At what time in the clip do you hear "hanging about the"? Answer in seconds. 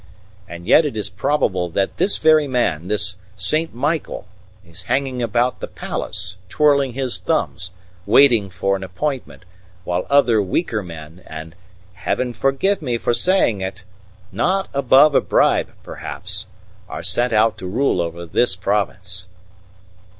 4.89-5.67